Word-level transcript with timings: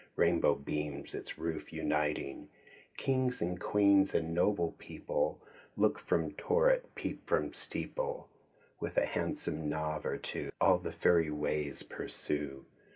Rainbow 0.15 0.55
beams 0.55 1.13
its 1.13 1.37
roof 1.37 1.71
uniting. 1.71 2.49
Kings 2.97 3.39
and 3.39 3.59
queens 3.59 4.15
and 4.15 4.33
noble 4.33 4.71
people 4.79 5.39
Look 5.77 5.99
from 5.99 6.31
turret, 6.31 6.85
peep 6.95 7.27
from 7.27 7.53
steeple. 7.53 8.27
With 8.79 8.97
a 8.97 9.05
handsome 9.05 9.69
knave 9.69 10.03
or 10.03 10.17
two 10.17 10.49
All 10.59 10.79
the 10.79 10.91
fairy 10.91 11.29
ways 11.29 11.83
pursue. 11.83 12.65